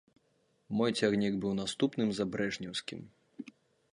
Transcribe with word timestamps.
Мой 0.79 0.93
цягнік 0.99 1.33
быў 1.43 1.53
наступным 1.61 2.09
за 2.19 2.27
брэжнеўскім. 2.37 2.99